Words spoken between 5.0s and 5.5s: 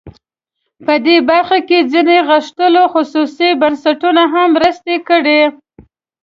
کړي.